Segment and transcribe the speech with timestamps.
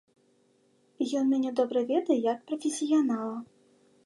[1.05, 3.37] І ён мяне добра ведае як прафесіянала.